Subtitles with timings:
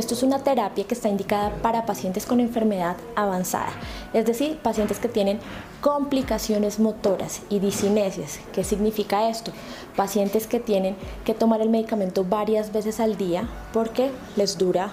[0.00, 3.68] Esto es una terapia que está indicada para pacientes con enfermedad avanzada,
[4.14, 5.38] es decir, pacientes que tienen
[5.82, 8.40] complicaciones motoras y disinesias.
[8.54, 9.52] ¿Qué significa esto?
[9.96, 10.96] Pacientes que tienen
[11.26, 14.90] que tomar el medicamento varias veces al día porque les dura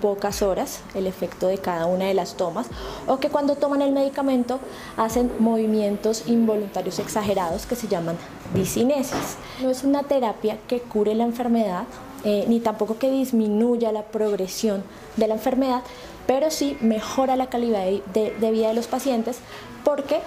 [0.00, 2.66] pocas horas el efecto de cada una de las tomas
[3.06, 4.60] o que cuando toman el medicamento
[4.96, 8.16] hacen movimientos involuntarios exagerados que se llaman
[8.54, 9.36] disinesias.
[9.62, 11.84] No es una terapia que cure la enfermedad
[12.24, 14.82] eh, ni tampoco que disminuya la progresión
[15.16, 15.82] de la enfermedad,
[16.26, 19.38] pero sí mejora la calidad de vida de los pacientes
[19.84, 20.20] porque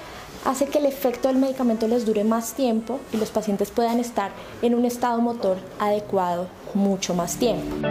[0.45, 4.31] hace que el efecto del medicamento les dure más tiempo y los pacientes puedan estar
[4.61, 7.87] en un estado motor adecuado mucho más tiempo.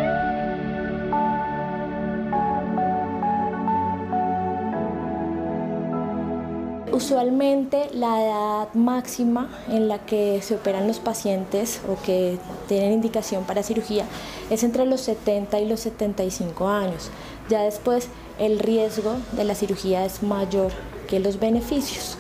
[7.00, 12.36] Usualmente la edad máxima en la que se operan los pacientes o que
[12.68, 14.04] tienen indicación para cirugía
[14.50, 17.10] es entre los 70 y los 75 años.
[17.48, 20.72] Ya después el riesgo de la cirugía es mayor
[21.08, 22.18] que los beneficios.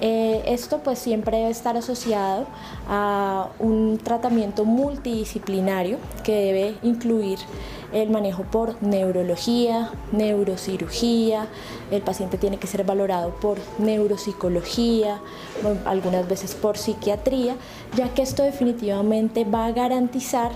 [0.00, 2.46] Eh, esto pues siempre debe estar asociado
[2.88, 7.40] a un tratamiento multidisciplinario que debe incluir
[7.92, 11.48] el manejo por neurología, neurocirugía,
[11.90, 15.20] el paciente tiene que ser valorado por neuropsicología,
[15.84, 17.56] algunas veces por psiquiatría,
[17.96, 20.52] ya que esto definitivamente va a garantizar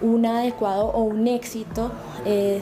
[0.00, 1.90] un adecuado o un éxito
[2.24, 2.60] eh,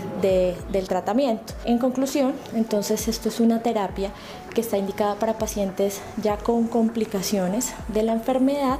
[0.72, 1.52] del tratamiento.
[1.64, 4.10] En conclusión, entonces esto es una terapia
[4.54, 8.78] que está indicada para pacientes ya con complicaciones de la enfermedad,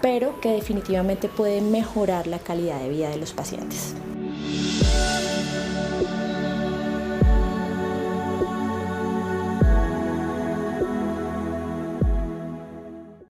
[0.00, 3.94] pero que definitivamente puede mejorar la calidad de vida de los pacientes.